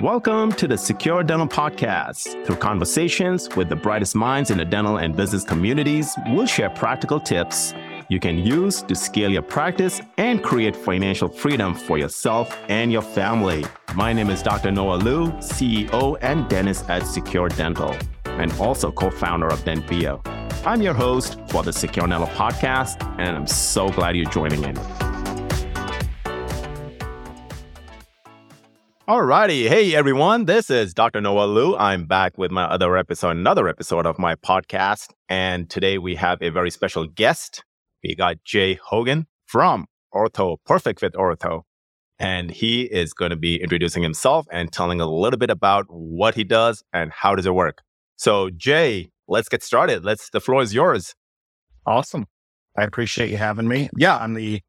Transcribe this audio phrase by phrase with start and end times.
[0.00, 2.46] Welcome to the Secure Dental Podcast.
[2.46, 7.18] Through conversations with the brightest minds in the dental and business communities, we'll share practical
[7.18, 7.74] tips
[8.08, 13.02] you can use to scale your practice and create financial freedom for yourself and your
[13.02, 13.64] family.
[13.94, 14.70] My name is Dr.
[14.70, 20.20] Noel Liu, CEO and dentist at Secure Dental, and also co founder of DentVia.
[20.66, 25.11] I'm your host for the Secure Dental Podcast, and I'm so glad you're joining in.
[29.08, 29.66] Alrighty.
[29.66, 31.20] Hey everyone, this is Dr.
[31.20, 31.76] Noel Liu.
[31.76, 35.10] I'm back with my other episode, another episode of my podcast.
[35.28, 37.64] And today we have a very special guest.
[38.04, 41.62] We got Jay Hogan from Ortho, Perfect Fit Ortho.
[42.20, 46.36] And he is going to be introducing himself and telling a little bit about what
[46.36, 47.82] he does and how does it work.
[48.14, 50.04] So Jay, let's get started.
[50.04, 51.16] Let's the floor is yours.
[51.84, 52.26] Awesome.
[52.78, 53.90] I appreciate you having me.
[53.96, 54.60] Yeah, I'm the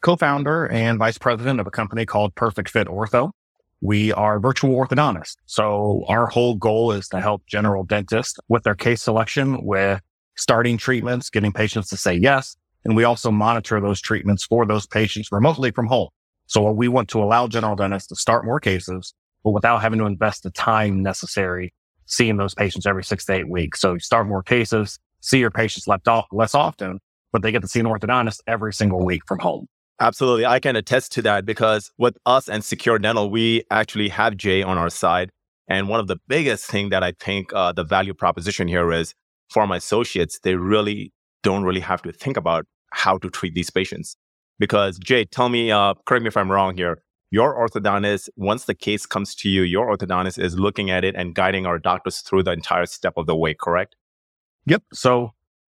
[0.00, 3.32] co-founder and vice president of a company called Perfect Fit Ortho
[3.82, 5.36] we are virtual orthodontists.
[5.46, 10.00] So our whole goal is to help general dentists with their case selection, with
[10.36, 12.56] starting treatments, getting patients to say yes.
[12.84, 16.08] And we also monitor those treatments for those patients remotely from home.
[16.46, 20.06] So we want to allow general dentists to start more cases, but without having to
[20.06, 21.74] invest the time necessary
[22.06, 23.80] seeing those patients every six to eight weeks.
[23.80, 27.00] So you start more cases, see your patients left off less often,
[27.32, 29.66] but they get to see an orthodontist every single week from home.
[30.00, 30.46] Absolutely.
[30.46, 34.62] I can attest to that because with us and Secure Dental, we actually have Jay
[34.62, 35.30] on our side.
[35.68, 39.14] And one of the biggest thing that I think uh, the value proposition here is
[39.48, 43.70] for my associates, they really don't really have to think about how to treat these
[43.70, 44.16] patients.
[44.58, 47.02] Because Jay, tell me, uh, correct me if I'm wrong here.
[47.30, 51.34] Your orthodontist, once the case comes to you, your orthodontist is looking at it and
[51.34, 53.96] guiding our doctors through the entire step of the way, correct?
[54.66, 54.82] Yep.
[54.92, 55.32] So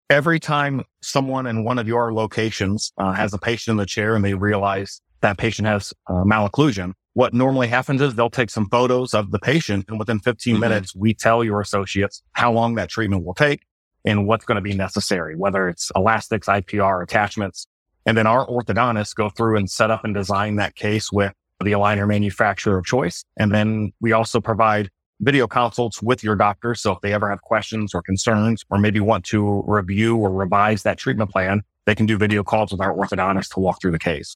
[0.10, 4.16] every time someone in one of your locations uh, has a patient in the chair
[4.16, 8.68] and they realize that patient has uh, malocclusion, what normally happens is they'll take some
[8.70, 10.62] photos of the patient and within 15 mm-hmm.
[10.62, 13.62] minutes, we tell your associates how long that treatment will take
[14.06, 17.68] and what's going to be necessary, whether it's elastics, IPR, attachments.
[18.06, 21.74] And then our orthodontists go through and set up and design that case with the
[21.74, 23.26] aligner manufacturer of choice.
[23.38, 24.90] And then we also provide
[25.22, 26.76] video consults with your doctor.
[26.76, 30.84] So if they ever have questions or concerns, or maybe want to review or revise
[30.84, 34.00] that treatment plan, they can do video calls with our orthodontist to walk through the
[34.00, 34.36] case.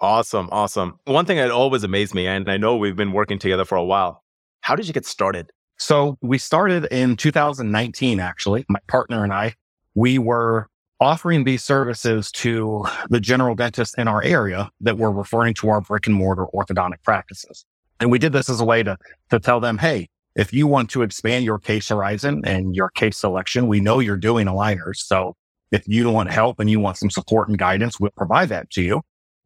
[0.00, 0.48] Awesome.
[0.50, 0.98] Awesome.
[1.04, 3.84] One thing that always amazed me, and I know we've been working together for a
[3.84, 4.22] while.
[4.62, 5.50] How did you get started?
[5.78, 8.64] So we started in 2019, actually.
[8.68, 9.54] My partner and I,
[9.94, 10.68] we were
[11.00, 15.80] offering these services to the general dentists in our area that were referring to our
[15.80, 17.64] brick and mortar orthodontic practices.
[18.00, 18.96] And we did this as a way to,
[19.30, 23.18] to tell them, Hey, if you want to expand your case horizon and your case
[23.18, 24.96] selection, we know you're doing aligners.
[24.96, 25.36] So
[25.70, 28.82] if you want help and you want some support and guidance, we'll provide that to
[28.82, 29.02] you.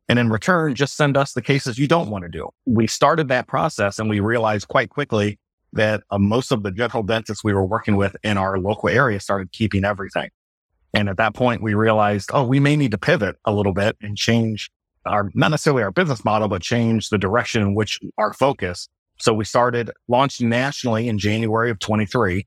[0.09, 2.49] And in return, just send us the cases you don't want to do.
[2.67, 5.39] We started that process and we realized quite quickly
[5.73, 9.19] that uh, most of the general dentists we were working with in our local area
[9.19, 10.31] started keeping everything.
[10.93, 13.97] And at that point, we realized, oh, we may need to pivot a little bit
[14.01, 14.71] and change
[15.07, 18.89] our, not necessarily our business model, but change the direction in which our focus.
[19.19, 22.47] So we started launching nationally in January of 23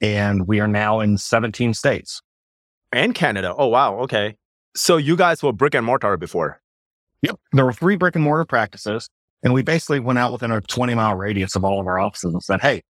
[0.00, 2.20] and we are now in 17 states.
[2.92, 3.54] And Canada.
[3.56, 3.98] Oh, wow.
[4.00, 4.36] Okay.
[4.74, 6.60] So you guys were brick and mortar before?
[7.22, 7.36] Yep.
[7.52, 9.08] There were three brick and mortar practices.
[9.42, 12.32] And we basically went out within a 20 mile radius of all of our offices
[12.32, 12.82] and said, Hey,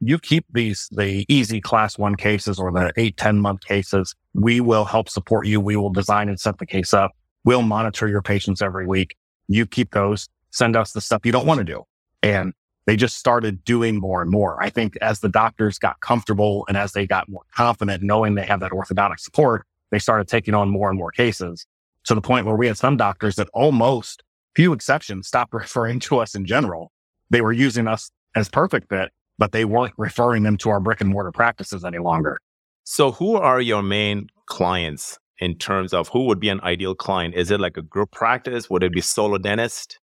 [0.00, 4.14] you keep these, the easy class one cases or the eight, 10 month cases.
[4.34, 5.60] We will help support you.
[5.60, 7.12] We will design and set the case up.
[7.44, 9.16] We'll monitor your patients every week.
[9.48, 11.84] You keep those, send us the stuff you don't want to do.
[12.22, 12.52] And
[12.86, 14.60] they just started doing more and more.
[14.62, 18.46] I think as the doctors got comfortable and as they got more confident knowing they
[18.46, 21.66] have that orthodontic support, they started taking on more and more cases
[22.04, 24.22] to the point where we had some doctors that almost
[24.56, 26.90] few exceptions stopped referring to us in general.
[27.30, 31.00] They were using us as perfect fit, but they weren't referring them to our brick
[31.00, 32.38] and mortar practices any longer.
[32.82, 37.34] So who are your main clients in terms of who would be an ideal client?
[37.34, 38.70] Is it like a group practice?
[38.70, 39.98] Would it be solo dentist?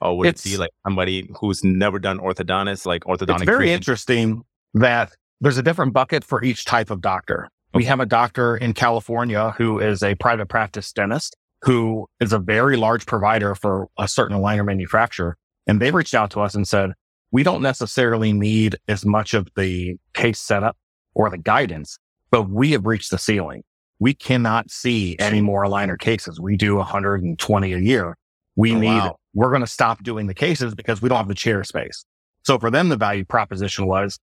[0.00, 3.36] Or would it's, it be like somebody who's never done orthodontist, like orthodontic?
[3.36, 3.80] It's very treatment?
[3.80, 4.42] interesting
[4.74, 7.44] that there's a different bucket for each type of doctor.
[7.44, 7.78] Okay.
[7.78, 12.38] We have a doctor in California who is a private practice dentist who is a
[12.38, 15.36] very large provider for a certain aligner manufacturer.
[15.66, 16.92] And they reached out to us and said,
[17.32, 20.76] we don't necessarily need as much of the case setup
[21.14, 21.98] or the guidance,
[22.30, 23.62] but we have reached the ceiling
[24.00, 26.40] we cannot see any more aligner cases.
[26.40, 28.16] We do 120 a year.
[28.56, 29.16] We oh, need, wow.
[29.34, 32.04] we're going to stop doing the cases because we don't have the chair space.
[32.42, 34.18] So for them, the value proposition was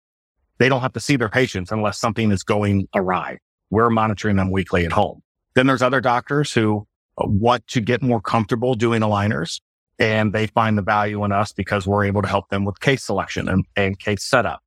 [0.58, 3.38] they don't have to see their patients unless something is going awry.
[3.70, 5.22] We're monitoring them weekly at home.
[5.54, 6.86] Then there's other doctors who
[7.18, 9.60] uh, want to get more comfortable doing aligners.
[9.98, 13.04] and they find the value in us because we're able to help them with case
[13.04, 14.60] selection and, and case setup.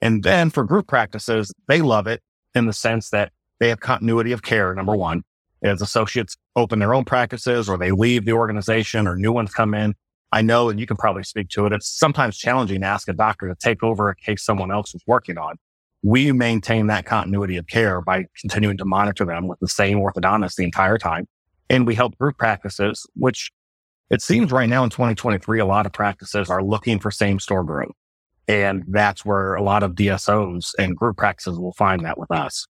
[0.00, 2.22] And then for group practices, they love it
[2.54, 4.74] in the sense that they have continuity of care.
[4.74, 5.22] Number one,
[5.62, 9.74] as associates open their own practices or they leave the organization or new ones come
[9.74, 9.94] in.
[10.32, 11.72] I know, and you can probably speak to it.
[11.72, 15.02] It's sometimes challenging to ask a doctor to take over a case someone else is
[15.06, 15.56] working on.
[16.02, 20.54] We maintain that continuity of care by continuing to monitor them with the same orthodontist
[20.54, 21.26] the entire time.
[21.68, 23.50] And we help group practices, which
[24.08, 27.64] it seems right now in 2023, a lot of practices are looking for same store
[27.64, 27.92] growth.
[28.48, 32.66] And that's where a lot of DSOs and group practices will find that with us.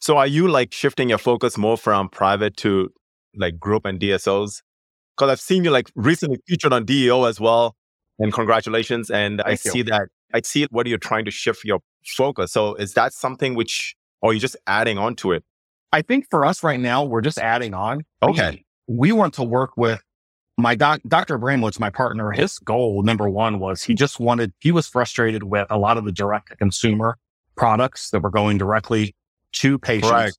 [0.00, 2.90] So are you like shifting your focus more from private to
[3.36, 4.62] like group and DSOs?
[5.16, 7.76] Because I've seen you like recently featured on DEO as well.
[8.18, 9.10] And congratulations.
[9.10, 9.56] And Thank I you.
[9.56, 12.52] see that I see what you're trying to shift your focus.
[12.52, 15.44] So is that something which or are you just adding on to it?
[15.92, 18.04] I think for us right now, we're just adding on.
[18.22, 18.64] Okay.
[18.86, 20.00] We, we want to work with
[20.56, 21.38] my doc, Dr.
[21.38, 25.66] Bramlowitz, my partner, his goal, number one, was he just wanted, he was frustrated with
[25.70, 27.16] a lot of the direct to consumer
[27.56, 29.14] products that were going directly
[29.52, 30.10] to patients.
[30.10, 30.32] Right.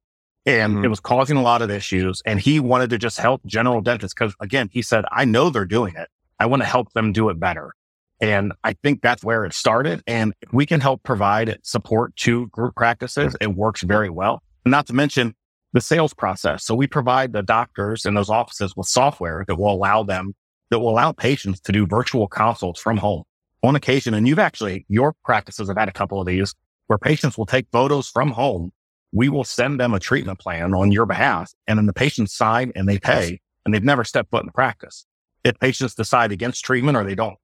[0.46, 0.86] And mm-hmm.
[0.86, 2.22] it was causing a lot of issues.
[2.26, 5.66] And he wanted to just help general dentists because again, he said, I know they're
[5.66, 6.10] doing it.
[6.40, 7.74] I want to help them do it better.
[8.20, 10.04] And I think that's where it started.
[10.08, 14.44] And we can help provide support to group practices, it works very well.
[14.66, 15.36] Not to mention
[15.74, 16.64] the sales process.
[16.64, 20.36] So we provide the doctors and those offices with software that will allow them,
[20.70, 23.24] that will allow patients to do virtual consults from home
[23.64, 24.14] on occasion.
[24.14, 26.54] And you've actually, your practices have had a couple of these
[26.88, 28.72] where patients will take photos from home.
[29.12, 32.72] We will send them a treatment plan on your behalf and then the patients sign
[32.76, 35.06] and they pay and they've never stepped foot in the practice.
[35.44, 37.38] If patients decide against treatment or they don't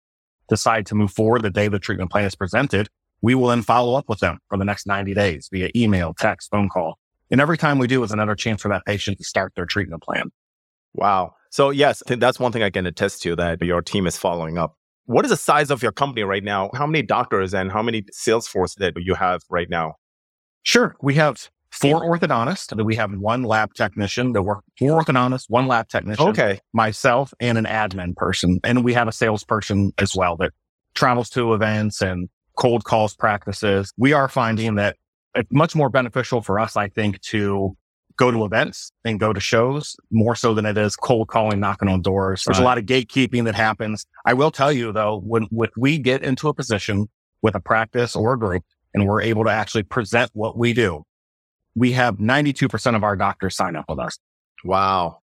[0.49, 2.87] decide to move forward the day the treatment plan is presented,
[3.21, 6.49] we will then follow up with them for the next 90 days via email, text,
[6.51, 6.97] phone call
[7.29, 10.01] and every time we do is another chance for that patient to start their treatment
[10.01, 10.31] plan.
[10.93, 11.33] Wow.
[11.51, 14.75] So yes, that's one thing I can attest to that your team is following up.
[15.05, 16.69] What is the size of your company right now?
[16.73, 19.95] How many doctors and how many sales force that you have right now?
[20.63, 20.95] Sure.
[21.01, 21.49] We have
[21.79, 22.75] four orthodontists.
[22.75, 26.27] That we have one lab technician that work four orthodontists, one lab technician.
[26.29, 26.59] Okay.
[26.73, 28.59] Myself and an admin person.
[28.63, 30.51] And we have a salesperson as well that
[30.93, 33.93] travels to events and cold calls practices.
[33.97, 34.97] We are finding that
[35.35, 37.77] it's much more beneficial for us, I think, to
[38.17, 41.87] go to events and go to shows more so than it is cold calling, knocking
[41.87, 42.43] on doors.
[42.43, 42.63] There's right.
[42.63, 44.05] a lot of gatekeeping that happens.
[44.25, 47.07] I will tell you though, when, when we get into a position
[47.43, 48.63] with a practice or a group
[48.95, 51.03] and we're able to actually present what we do,
[51.77, 54.17] we have 92% of our doctors sign up with us.
[54.65, 55.19] Wow.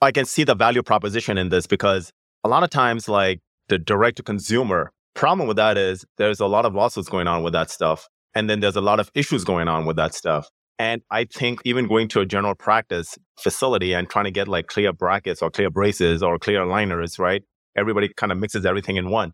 [0.00, 2.10] I can see the value proposition in this because
[2.44, 6.46] a lot of times, like the direct to consumer problem with that is there's a
[6.46, 8.08] lot of lawsuits going on with that stuff.
[8.34, 10.48] And then there's a lot of issues going on with that stuff.
[10.78, 14.68] And I think even going to a general practice facility and trying to get like
[14.68, 17.42] clear brackets or clear braces or clear aligners, right?
[17.76, 19.32] Everybody kind of mixes everything in one.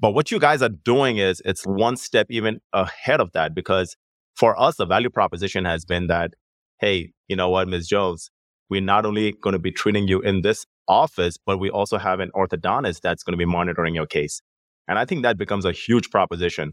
[0.00, 3.96] But what you guys are doing is it's one step even ahead of that because
[4.34, 6.34] for us, the value proposition has been that,
[6.80, 7.88] hey, you know what, Ms.
[7.88, 8.30] Jones,
[8.68, 12.20] we're not only going to be treating you in this office, but we also have
[12.20, 14.42] an orthodontist that's going to be monitoring your case.
[14.88, 16.72] And I think that becomes a huge proposition.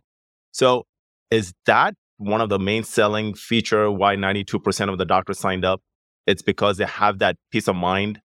[0.51, 0.85] So
[1.29, 5.81] is that one of the main selling feature why 92% of the doctors signed up?
[6.27, 8.19] It's because they have that peace of mind.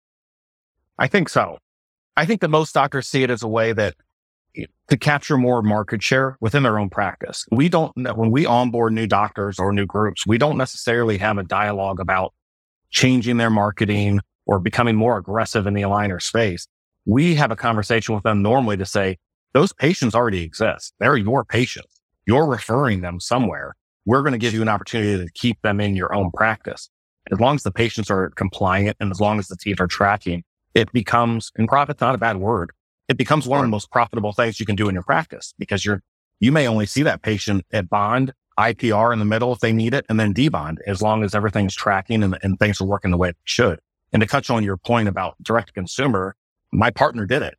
[0.98, 1.58] I think so.
[2.16, 3.94] I think that most doctors see it as a way that
[4.88, 7.46] to capture more market share within their own practice.
[7.50, 11.42] We don't, when we onboard new doctors or new groups, we don't necessarily have a
[11.42, 12.34] dialogue about
[12.90, 16.66] changing their marketing or becoming more aggressive in the aligner space.
[17.06, 19.18] We have a conversation with them normally to say,
[19.52, 20.94] those patients already exist.
[20.98, 21.94] They're your patients
[22.26, 23.76] you're referring them somewhere.
[24.06, 26.90] We're going to give you an opportunity to keep them in your own practice.
[27.32, 30.44] As long as the patients are compliant and as long as the teeth are tracking,
[30.74, 32.72] it becomes, and profit's not a bad word.
[33.08, 35.84] It becomes one of the most profitable things you can do in your practice because
[35.84, 36.02] you're,
[36.40, 39.94] you may only see that patient at bond, IPR in the middle if they need
[39.94, 43.16] it, and then debond as long as everything's tracking and, and things are working the
[43.16, 43.80] way it should.
[44.12, 46.36] And to touch on your point about direct to consumer,
[46.72, 47.56] my partner did it.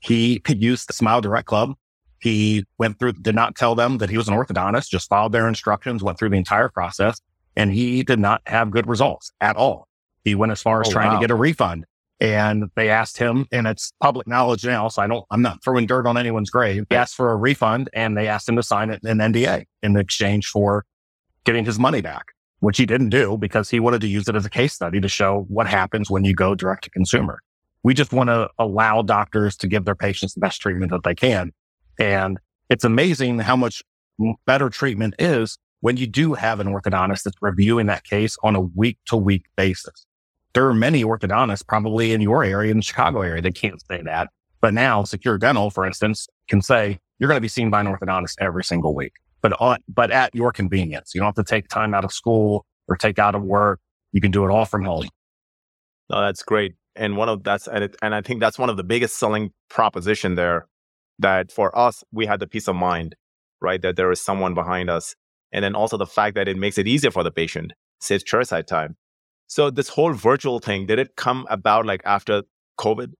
[0.00, 1.74] He could use the Smile Direct Club
[2.18, 5.48] he went through, did not tell them that he was an orthodontist, just followed their
[5.48, 7.20] instructions, went through the entire process,
[7.54, 9.88] and he did not have good results at all.
[10.24, 11.14] He went as far as oh, trying wow.
[11.14, 11.84] to get a refund.
[12.18, 15.86] And they asked him, and it's public knowledge now, so I don't, I'm not throwing
[15.86, 16.86] dirt on anyone's grave.
[16.88, 20.46] He asked for a refund and they asked him to sign an NDA in exchange
[20.46, 20.86] for
[21.44, 24.46] getting his money back, which he didn't do because he wanted to use it as
[24.46, 27.40] a case study to show what happens when you go direct to consumer.
[27.82, 31.14] We just want to allow doctors to give their patients the best treatment that they
[31.14, 31.52] can.
[32.00, 32.38] And
[32.70, 33.82] it's amazing how much
[34.46, 38.60] better treatment is when you do have an orthodontist that's reviewing that case on a
[38.60, 40.06] week to week basis.
[40.56, 44.00] There are many orthodontists probably in your area, in the Chicago area, that can't say
[44.00, 44.30] that.
[44.62, 47.86] But now Secure Dental, for instance, can say you're going to be seen by an
[47.86, 51.12] orthodontist every single week, but on, but at your convenience.
[51.14, 53.80] You don't have to take time out of school or take out of work.
[54.12, 55.06] You can do it all from home.
[56.08, 56.72] No, that's great.
[56.94, 59.52] And one of that's and, it, and I think that's one of the biggest selling
[59.68, 60.68] proposition there.
[61.18, 63.14] That for us, we had the peace of mind,
[63.60, 63.82] right?
[63.82, 65.16] That there is someone behind us,
[65.52, 68.66] and then also the fact that it makes it easier for the patient, saves chairside
[68.66, 68.96] time.
[69.46, 72.42] So this whole virtual thing, did it come about like after
[72.78, 73.12] COVID?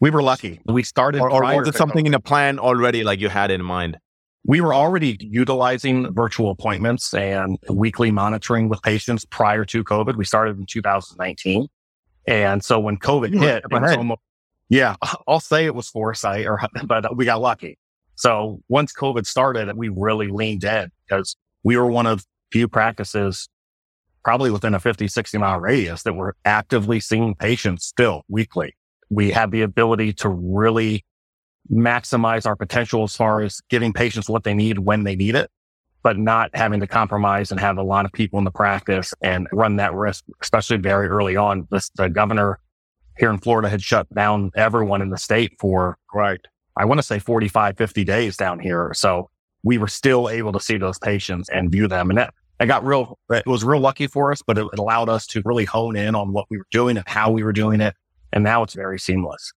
[0.00, 0.60] We were lucky.
[0.64, 3.64] We started, or, or was it something in a plan already, like you had in
[3.64, 3.98] mind?
[4.46, 10.16] We were already utilizing virtual appointments and weekly monitoring with patients prior to COVID.
[10.16, 11.66] We started in 2019.
[12.26, 14.20] And so when COVID hit, almost,
[14.68, 14.94] yeah,
[15.28, 17.78] I'll say it was foresight or, but we got lucky.
[18.14, 23.48] So once COVID started, we really leaned in because we were one of few practices
[24.24, 28.74] probably within a 50, 60 mile radius that we're actively seeing patients still weekly.
[29.10, 31.04] We have the ability to really
[31.70, 35.50] maximize our potential as far as giving patients what they need when they need it,
[36.02, 39.46] but not having to compromise and have a lot of people in the practice and
[39.52, 41.66] run that risk, especially very early on.
[41.70, 42.58] This, the governor
[43.18, 46.40] here in Florida had shut down everyone in the state for, right.
[46.76, 48.92] I want to say 45, 50 days down here.
[48.94, 49.28] So
[49.64, 52.10] we were still able to see those patients and view them.
[52.10, 55.08] And that, it got real, it was real lucky for us, but it, it allowed
[55.08, 57.80] us to really hone in on what we were doing and how we were doing
[57.80, 57.94] it.
[58.32, 59.52] And now it's very seamless.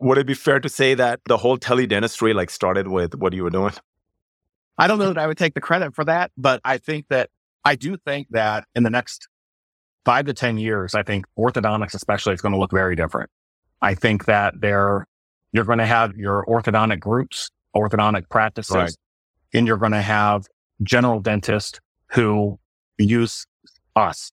[0.00, 3.44] Would it be fair to say that the whole teledentistry like started with what you
[3.44, 3.72] were doing?
[4.76, 7.30] I don't know that I would take the credit for that, but I think that
[7.64, 9.28] I do think that in the next
[10.04, 13.30] five to 10 years, I think orthodontics especially is going to look very different.
[13.80, 15.06] I think that there,
[15.52, 18.96] you're going to have your orthodontic groups, orthodontic practices, right.
[19.54, 20.46] and you're going to have
[20.82, 21.78] general dentists
[22.12, 22.58] who
[22.98, 23.46] use
[23.96, 24.30] us.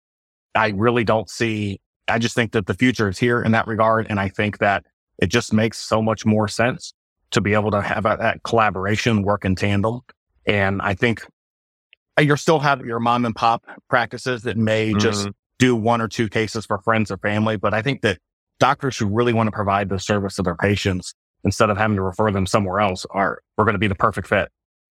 [0.56, 4.08] I really don't see, I just think that the future is here in that regard.
[4.10, 4.86] And I think that
[5.20, 6.94] it just makes so much more sense
[7.32, 10.02] to be able to have a, that collaboration work in tandem.
[10.46, 11.26] And I think
[12.20, 15.00] you're still have your mom and pop practices that may mm-hmm.
[15.00, 17.58] just do one or two cases for friends or family.
[17.58, 18.18] But I think that
[18.60, 22.02] doctors who really want to provide the service to their patients instead of having to
[22.02, 24.50] refer them somewhere else are, we're going to be the perfect fit.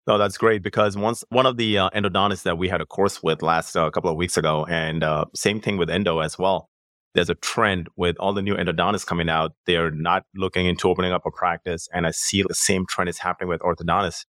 [0.08, 3.24] No, that's great because once one of the uh, endodontists that we had a course
[3.24, 6.70] with last uh, couple of weeks ago, and uh, same thing with endo as well.
[7.16, 9.54] There's a trend with all the new endodontists coming out.
[9.66, 13.18] They're not looking into opening up a practice, and I see the same trend is
[13.18, 14.26] happening with orthodontists.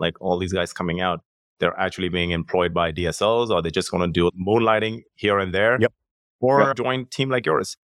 [0.00, 1.20] Like all these guys coming out,
[1.60, 5.54] they're actually being employed by DSOs, or they're just going to do moonlighting here and
[5.54, 5.92] there, yep.
[6.40, 6.76] or yep.
[6.76, 7.76] join team like yours.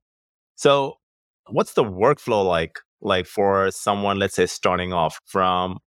[0.56, 0.94] So,
[1.48, 2.80] what's the workflow like?
[3.02, 5.78] Like for someone, let's say starting off from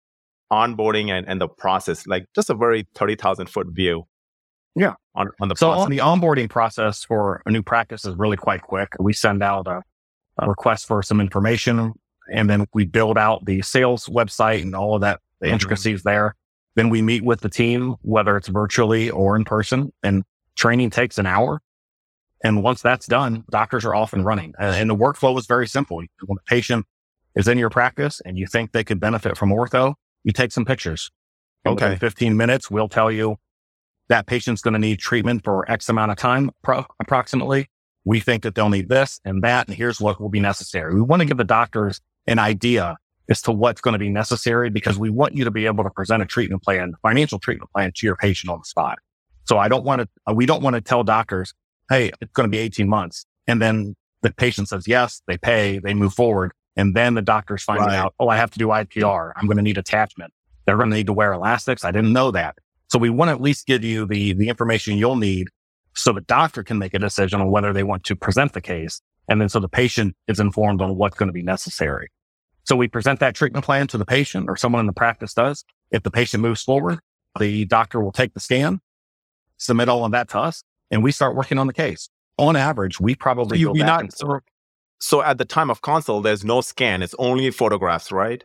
[0.52, 4.04] onboarding and, and the process, like just a very 30,000 foot view.
[4.74, 4.94] Yeah.
[5.14, 5.84] On, on the so process.
[5.84, 8.94] on the onboarding process for a new practice is really quite quick.
[8.98, 9.82] We send out a,
[10.38, 11.92] a request for some information
[12.32, 15.54] and then we build out the sales website and all of that, the mm-hmm.
[15.54, 16.34] intricacies there.
[16.76, 20.22] Then we meet with the team, whether it's virtually or in person and
[20.56, 21.60] training takes an hour.
[22.44, 24.54] And once that's done, doctors are off and running.
[24.60, 25.96] And the workflow is very simple.
[25.96, 26.86] When a patient
[27.34, 29.94] is in your practice and you think they could benefit from ortho,
[30.28, 31.10] you take some pictures.
[31.66, 31.96] Okay.
[31.96, 33.36] 15 minutes, we'll tell you
[34.10, 37.70] that patient's going to need treatment for X amount of time, pro- approximately.
[38.04, 40.94] We think that they'll need this and that, and here's what will be necessary.
[40.94, 42.98] We want to give the doctors an idea
[43.30, 45.90] as to what's going to be necessary because we want you to be able to
[45.90, 48.98] present a treatment plan, financial treatment plan to your patient on the spot.
[49.44, 51.54] So I don't want to, uh, we don't want to tell doctors,
[51.88, 53.24] Hey, it's going to be 18 months.
[53.46, 56.52] And then the patient says yes, they pay, they move forward.
[56.78, 57.96] And then the doctor's finding right.
[57.96, 59.32] out, oh, I have to do IPR.
[59.36, 60.32] I'm going to need attachment.
[60.64, 61.84] They're going to need to wear elastics.
[61.84, 62.56] I didn't know that.
[62.86, 65.48] So we want to at least give you the, the information you'll need
[65.94, 69.02] so the doctor can make a decision on whether they want to present the case.
[69.28, 72.10] And then so the patient is informed on what's going to be necessary.
[72.62, 75.64] So we present that treatment plan to the patient or someone in the practice does.
[75.90, 77.00] If the patient moves forward,
[77.40, 78.80] the doctor will take the scan,
[79.56, 82.08] submit all of that to us, and we start working on the case.
[82.38, 84.38] On average, we probably so you, not so,
[84.98, 88.44] so at the time of consult, there's no scan; it's only photographs, right?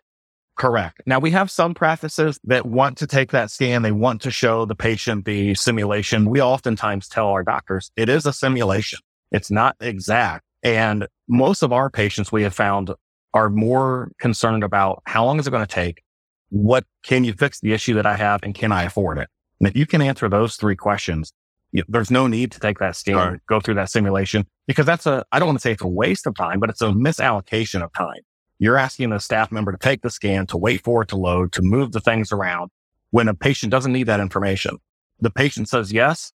[0.55, 1.01] Correct.
[1.05, 3.81] Now we have some practices that want to take that scan.
[3.81, 6.29] They want to show the patient the simulation.
[6.29, 9.00] We oftentimes tell our doctors it is a simulation.
[9.31, 10.45] It's not exact.
[10.62, 12.91] And most of our patients we have found
[13.33, 16.03] are more concerned about how long is it going to take?
[16.50, 19.27] What can you fix the issue that I have and can I afford it?
[19.60, 21.33] And if you can answer those three questions,
[21.74, 25.25] you, there's no need to take that scan, go through that simulation because that's a,
[25.32, 27.92] I don't want to say it's a waste of time, but it's a misallocation of
[27.92, 28.22] time.
[28.60, 31.51] You're asking a staff member to take the scan, to wait for it to load,
[31.53, 32.70] to move the things around
[33.10, 34.77] when a patient doesn't need that information.
[35.20, 36.32] The patient says yes,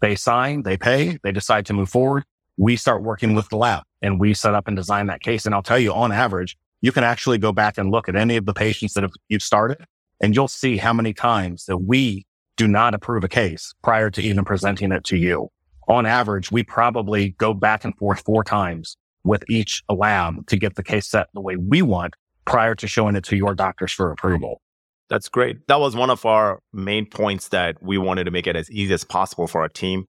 [0.00, 2.24] they sign, they pay, they decide to move forward.
[2.56, 5.46] We start working with the lab and we set up and design that case.
[5.46, 8.36] And I'll tell you on average, you can actually go back and look at any
[8.36, 9.78] of the patients that have, you've started
[10.20, 12.26] and you'll see how many times that we
[12.60, 15.48] do not approve a case prior to even presenting it to you.
[15.88, 20.74] On average, we probably go back and forth four times with each lab to get
[20.74, 22.12] the case set the way we want
[22.44, 24.60] prior to showing it to your doctors for approval.
[25.08, 25.66] That's great.
[25.68, 28.92] That was one of our main points that we wanted to make it as easy
[28.92, 30.04] as possible for our team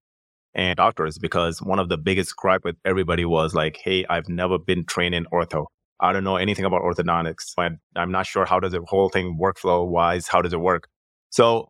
[0.54, 4.60] and doctors because one of the biggest gripe with everybody was like, Hey, I've never
[4.60, 5.68] been trained in ortho.
[6.02, 7.54] I don't know anything about orthodontics.
[7.58, 10.90] I'm not sure how does the whole thing workflow wise, how does it work?
[11.30, 11.70] So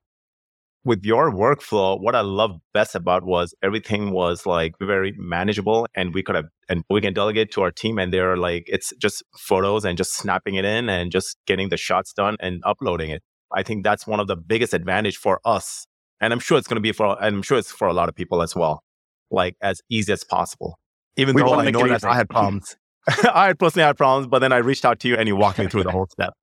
[0.84, 6.14] with your workflow, what I love best about was everything was like very manageable and
[6.14, 9.24] we could have, and we can delegate to our team and they're like, it's just
[9.38, 13.22] photos and just snapping it in and just getting the shots done and uploading it.
[13.54, 15.86] I think that's one of the biggest advantage for us.
[16.20, 18.10] And I'm sure it's going to be for, and I'm sure it's for a lot
[18.10, 18.84] of people as well,
[19.30, 20.80] like as easy as possible.
[21.18, 22.76] Even we though I know that I had problems.
[23.08, 25.68] I personally had problems, but then I reached out to you and you walked me
[25.68, 26.34] through the whole step.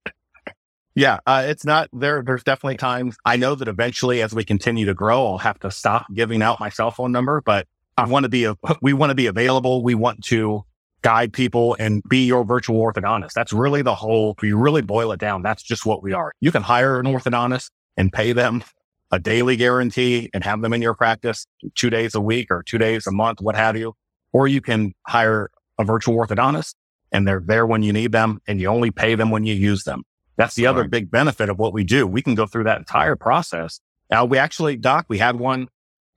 [0.99, 2.25] Yeah, uh, it's not there.
[2.27, 5.71] There's definitely times I know that eventually, as we continue to grow, I'll have to
[5.71, 7.41] stop giving out my cell phone number.
[7.41, 9.85] But I want to be a, we want to be available.
[9.85, 10.65] We want to
[11.03, 13.33] guide people and be your virtual orthodontist.
[13.33, 14.35] That's really the whole.
[14.37, 16.33] If you really boil it down, that's just what we are.
[16.41, 18.65] You can hire an orthodontist and pay them
[19.13, 22.77] a daily guarantee and have them in your practice two days a week or two
[22.77, 23.95] days a month, what have you.
[24.33, 26.75] Or you can hire a virtual orthodontist
[27.13, 29.85] and they're there when you need them and you only pay them when you use
[29.85, 30.03] them.
[30.39, 32.07] That's the other big benefit of what we do.
[32.07, 33.81] We can go through that entire process.
[34.11, 35.69] Now we actually, Doc, we had one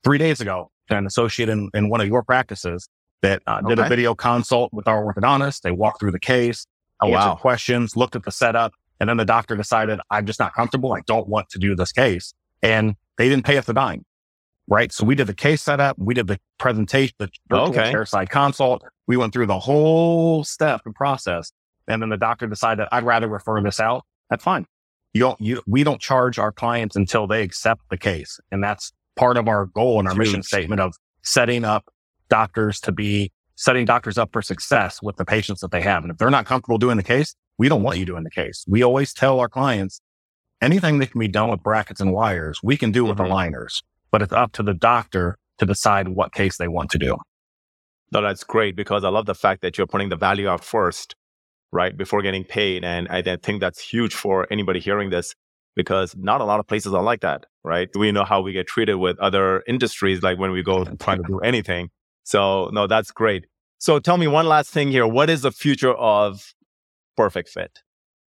[0.03, 2.87] three days ago, an associate in, in one of your practices
[3.23, 3.85] that uh, did okay.
[3.85, 5.61] a video consult with our orthodontist.
[5.61, 6.65] They walked through the case,
[7.01, 7.35] oh, answered wow.
[7.35, 10.93] questions, looked at the setup, and then the doctor decided, I'm just not comfortable.
[10.93, 12.33] I don't want to do this case.
[12.61, 14.05] And they didn't pay us a dime.
[14.67, 14.91] Right.
[14.91, 15.97] So we did the case setup.
[15.97, 17.91] We did the presentation, the virtual okay.
[17.91, 18.83] chairside consult.
[19.07, 21.51] We went through the whole step and process.
[21.87, 24.65] And then the doctor decided I'd rather refer this out that's fine.
[25.13, 28.39] You don't, you, we don't charge our clients until they accept the case.
[28.51, 31.85] And that's part of our goal and our mission statement of setting up
[32.29, 36.03] doctors to be setting doctors up for success with the patients that they have.
[36.03, 38.65] And if they're not comfortable doing the case, we don't want you doing the case.
[38.67, 40.01] We always tell our clients
[40.61, 43.31] anything that can be done with brackets and wires, we can do with mm-hmm.
[43.31, 47.17] aligners, but it's up to the doctor to decide what case they want to do.
[48.13, 51.15] No, that's great because I love the fact that you're putting the value out first
[51.71, 55.35] right before getting paid and I, think that's huge for anybody hearing this
[55.75, 57.89] because not a lot of places are like that right?
[57.95, 61.27] We know how we get treated with other industries like when we go trying to
[61.27, 61.89] do anything.
[62.23, 63.45] So no that's great.
[63.77, 65.07] So tell me one last thing here.
[65.07, 66.53] What is the future of
[67.17, 67.79] perfect fit?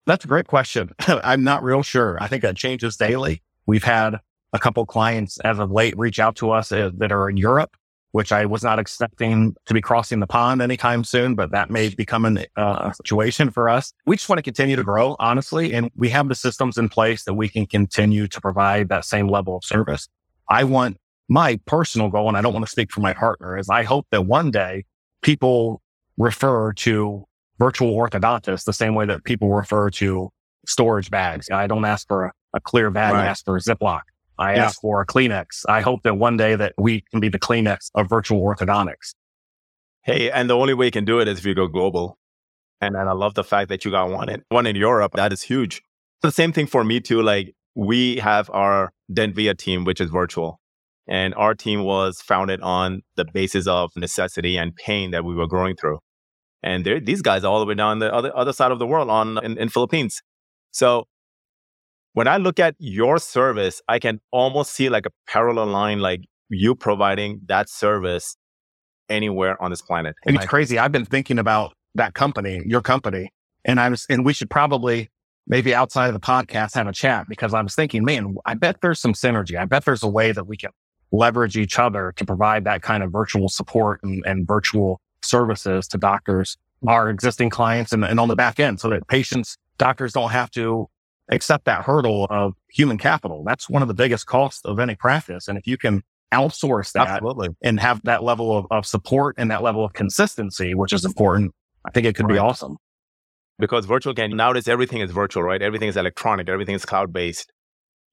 [0.06, 0.90] That's a great question.
[1.00, 2.18] I'm not real sure.
[2.20, 3.42] I think that changes daily.
[3.66, 4.16] We've had
[4.52, 7.74] a couple clients as of late reach out to us uh, that are in europe
[8.12, 11.88] which I was not expecting to be crossing the pond anytime soon, but that may
[11.88, 13.92] become a uh, situation for us.
[14.06, 17.24] We just want to continue to grow, honestly, and we have the systems in place
[17.24, 20.08] that we can continue to provide that same level of service.
[20.48, 20.98] I want
[21.28, 24.06] my personal goal, and I don't want to speak for my partner, is I hope
[24.10, 24.84] that one day
[25.22, 25.80] people
[26.18, 27.24] refer to
[27.58, 30.30] virtual orthodontists the same way that people refer to
[30.66, 31.48] storage bags.
[31.50, 33.24] I don't ask for a, a clear bag, right.
[33.24, 34.02] I ask for a Ziploc.
[34.42, 34.64] I yeah.
[34.64, 35.64] asked for a Kleenex.
[35.68, 39.14] I hope that one day that we can be the Kleenex of virtual orthodontics.
[40.02, 42.18] Hey, and the only way you can do it is if you go global.
[42.80, 45.12] And, and I love the fact that you got one in, one in Europe.
[45.14, 45.80] That is huge.
[46.22, 47.22] The same thing for me too.
[47.22, 50.58] Like we have our DentVia team, which is virtual.
[51.06, 55.46] And our team was founded on the basis of necessity and pain that we were
[55.46, 56.00] growing through.
[56.64, 59.08] And these guys are all the way down the other, other side of the world
[59.08, 60.20] on in, in Philippines.
[60.72, 61.06] So
[62.14, 66.20] when I look at your service, I can almost see like a parallel line, like
[66.48, 68.36] you providing that service
[69.08, 70.14] anywhere on this planet.
[70.26, 70.78] And it's crazy.
[70.78, 73.30] I've been thinking about that company, your company,
[73.64, 75.10] and I was, and we should probably
[75.46, 78.80] maybe outside of the podcast have a chat because I was thinking, man, I bet
[78.80, 79.58] there's some synergy.
[79.58, 80.70] I bet there's a way that we can
[81.10, 85.98] leverage each other to provide that kind of virtual support and, and virtual services to
[85.98, 90.30] doctors, our existing clients and, and on the back end so that patients, doctors don't
[90.30, 90.88] have to
[91.32, 93.42] accept that hurdle of human capital.
[93.44, 95.48] That's one of the biggest costs of any practice.
[95.48, 97.48] And if you can outsource that Absolutely.
[97.62, 101.52] and have that level of, of support and that level of consistency, which is important,
[101.86, 102.34] I think it could right.
[102.34, 102.76] be awesome.
[103.58, 105.60] Because virtual can nowadays everything is virtual, right?
[105.60, 107.52] Everything is electronic, everything is cloud based.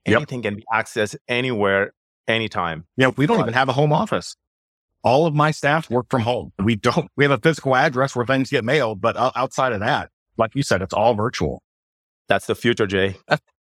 [0.06, 0.54] Anything yep.
[0.54, 1.94] can be accessed anywhere,
[2.28, 2.86] anytime.
[2.98, 4.36] Yeah, we don't but, even have a home office.
[5.04, 6.52] All of my staff work from home.
[6.62, 10.10] We don't, we have a physical address where things get mailed, but outside of that,
[10.38, 11.62] like you said, it's all virtual.
[12.30, 13.18] That's the future, Jay.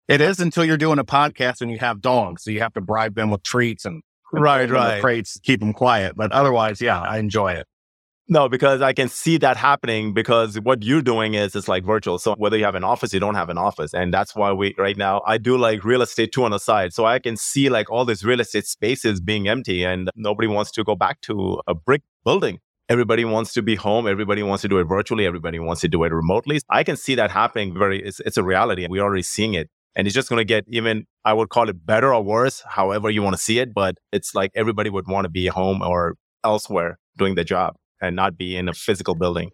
[0.09, 2.43] It is until you're doing a podcast and you have dogs.
[2.43, 5.01] So you have to bribe them with treats and right, right.
[5.01, 6.15] Crates to keep them quiet.
[6.15, 7.65] But otherwise, yeah, I enjoy it.
[8.31, 12.19] No, because I can see that happening because what you're doing is it's like virtual.
[12.19, 13.91] So whether you have an office, you don't have an office.
[13.91, 16.93] And that's why we right now I do like real estate too on the side.
[16.93, 20.69] So I can see like all these real estate spaces being empty and nobody wants
[20.71, 22.59] to go back to a brick building.
[22.89, 24.07] Everybody wants to be home.
[24.07, 25.27] Everybody wants to do it virtually.
[25.27, 26.59] Everybody wants to do it remotely.
[26.71, 28.87] I can see that happening very, it's, it's a reality.
[28.89, 29.69] We're already seeing it.
[29.95, 33.11] And it's just going to get even, I would call it better or worse, however
[33.11, 33.75] you want to see it.
[33.75, 38.15] But it's like everybody would want to be home or elsewhere doing the job and
[38.15, 39.51] not be in a physical building.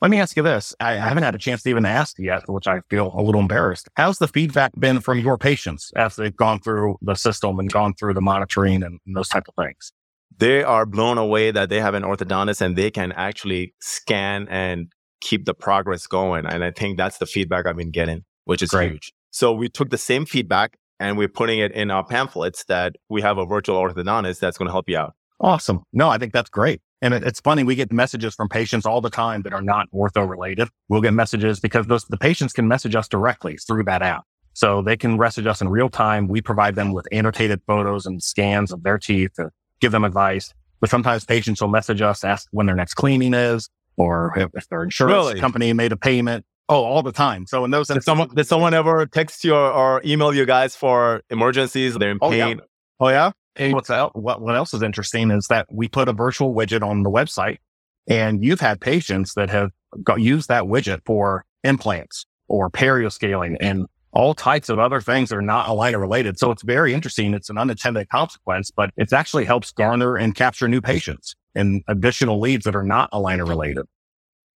[0.00, 0.74] Let me ask you this.
[0.80, 3.88] I haven't had a chance to even ask yet, which I feel a little embarrassed.
[3.96, 7.94] How's the feedback been from your patients as they've gone through the system and gone
[7.94, 9.92] through the monitoring and those type of things?
[10.36, 14.92] They are blown away that they have an orthodontist and they can actually scan and
[15.20, 16.46] keep the progress going.
[16.46, 18.92] And I think that's the feedback I've been getting, which is Great.
[18.92, 19.12] huge.
[19.30, 23.20] So we took the same feedback and we're putting it in our pamphlets that we
[23.22, 25.14] have a virtual orthodontist that's going to help you out.
[25.40, 25.82] Awesome.
[25.92, 26.80] No, I think that's great.
[27.00, 29.86] And it, it's funny, we get messages from patients all the time that are not
[29.92, 30.68] ortho related.
[30.88, 34.24] We'll get messages because those, the patients can message us directly through that app.
[34.54, 36.26] So they can message us in real time.
[36.26, 40.52] We provide them with annotated photos and scans of their teeth to give them advice.
[40.80, 44.68] But sometimes patients will message us, ask when their next cleaning is, or if, if
[44.68, 45.40] their insurance really?
[45.40, 46.44] company made a payment.
[46.68, 47.46] Oh, all the time.
[47.46, 50.76] So in those, did someone, did someone ever text you or, or, email you guys
[50.76, 51.94] for emergencies?
[51.96, 52.60] They're in oh, pain.
[53.00, 53.32] Oh yeah.
[53.58, 53.72] Oh, yeah?
[53.72, 57.02] What's el- what, what else is interesting is that we put a virtual widget on
[57.02, 57.58] the website
[58.06, 59.70] and you've had patients that have
[60.02, 65.36] got, used that widget for implants or perioscaling and all types of other things that
[65.36, 66.38] are not aligner related.
[66.38, 67.34] So it's very interesting.
[67.34, 72.40] It's an unintended consequence, but it actually helps garner and capture new patients and additional
[72.40, 73.86] leads that are not aligner related.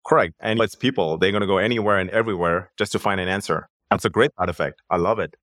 [0.06, 0.34] Correct.
[0.40, 1.18] And it's people.
[1.18, 3.68] They're going to go anywhere and everywhere just to find an answer.
[3.90, 4.80] That's a great side effect.
[4.88, 5.34] I love it.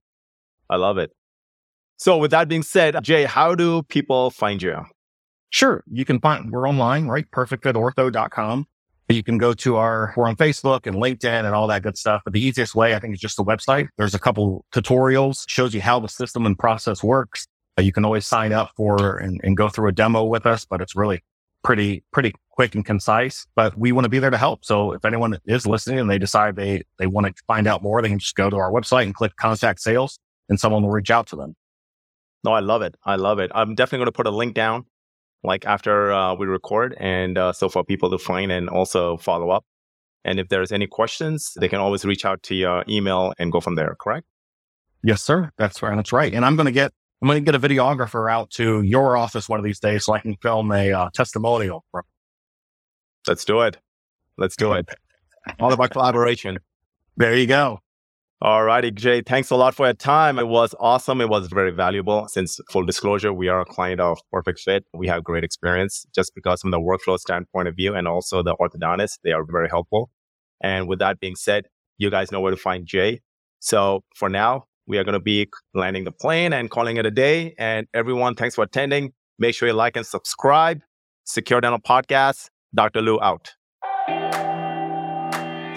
[0.70, 1.12] I love it.
[1.98, 4.86] So with that being said, Jay, how do people find you?
[5.50, 5.84] Sure.
[5.92, 7.30] You can find, we're online, right?
[7.32, 8.68] Perfectfitortho.com.
[9.10, 12.22] You can go to our, we're on Facebook and LinkedIn and all that good stuff.
[12.26, 13.88] But the easiest way, I think, is just the website.
[13.98, 17.48] There's a couple tutorials, shows you how the system and process works.
[17.80, 20.66] Uh, you can always sign up for and, and go through a demo with us,
[20.66, 21.24] but it's really
[21.64, 23.46] pretty, pretty quick and concise.
[23.56, 24.66] But we want to be there to help.
[24.66, 28.02] So if anyone is listening and they decide they, they want to find out more,
[28.02, 31.12] they can just go to our website and click contact sales and someone will reach
[31.12, 31.56] out to them.
[32.44, 32.96] No, I love it.
[33.06, 33.52] I love it.
[33.56, 34.86] I'm definitely going to put a link down
[35.44, 39.50] like after uh, we record and uh, so for people to find and also follow
[39.50, 39.66] up.
[40.26, 43.62] And if there's any questions, they can always reach out to your email and go
[43.62, 44.28] from there, correct?
[45.04, 45.52] Yes, sir.
[45.58, 45.96] That's right.
[45.96, 46.34] That's right.
[46.34, 49.48] And I'm going to get, I'm going to get a videographer out to your office
[49.48, 51.86] one of these days so I can film a uh, testimonial.
[53.26, 53.78] Let's do it.
[54.38, 54.90] Let's do it.
[55.60, 56.60] All about collaboration.
[57.16, 57.80] There you go.
[58.40, 59.24] All righty, Jay.
[59.24, 60.38] Thanks a lot for your time.
[60.38, 61.22] It was awesome.
[61.22, 62.28] It was very valuable.
[62.28, 64.86] Since full disclosure, we are a client of Perfect Fit.
[64.94, 68.56] We have great experience just because from the workflow standpoint of view and also the
[68.58, 70.12] orthodontist, they are very helpful.
[70.62, 71.66] And with that being said,
[71.98, 73.22] you guys know where to find Jay.
[73.60, 77.12] So for now, we are going to be landing the plane and calling it a
[77.12, 77.56] day.
[77.58, 79.14] And everyone, thanks for attending.
[79.40, 80.82] Make sure you like and subscribe.
[81.26, 82.50] Secure Dental Podcast.
[82.76, 83.02] Dr.
[83.02, 83.56] Liu out.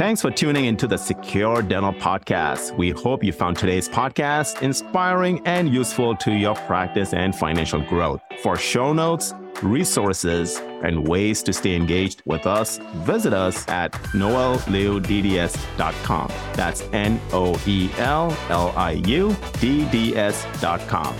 [0.00, 2.74] Thanks for tuning into the Secure Dental Podcast.
[2.74, 8.22] We hope you found today's podcast inspiring and useful to your practice and financial growth.
[8.42, 16.32] For show notes, resources, and ways to stay engaged with us, visit us at noelliudds.com.
[16.54, 21.14] That's N O E L L I U D D S.com.